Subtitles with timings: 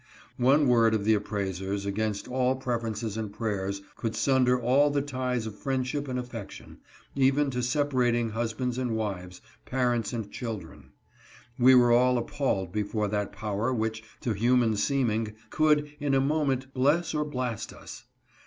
[0.39, 5.45] One word of the appraisers, against all preferences and prayers, could sunder all the ties
[5.45, 6.79] of friendship and affec tion,
[7.13, 10.89] even to separating husbands and wives, parents and children.
[11.59, 16.73] We were all appalled before that power which, to human seeming, could, in a moment,
[16.73, 18.05] bless or blast us.